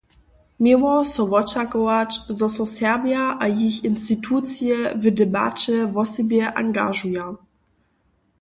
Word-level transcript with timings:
Měło 0.63 0.93
so 1.09 1.23
wočakować, 1.31 2.11
zo 2.37 2.47
so 2.55 2.65
Serbja 2.65 3.23
a 3.43 3.47
jich 3.59 3.77
institucije 3.89 4.77
w 5.01 5.03
debaće 5.17 5.77
wosebje 5.93 6.45
angažuja. 6.63 7.25